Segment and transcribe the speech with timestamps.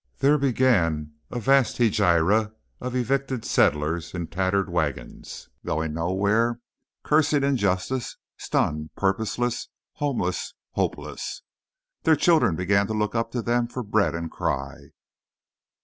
[0.17, 6.59] There began a vast hegira of evicted settlers in tattered wagons; going nowhere,
[7.03, 11.43] cursing injustice, stunned, purposeless, homeless, hopeless.
[12.01, 14.89] Their children began to look up to them for bread, and cry.